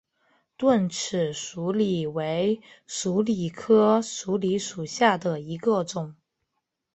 [0.57, 6.15] 钝齿鼠李为鼠李科鼠李属下的一个种。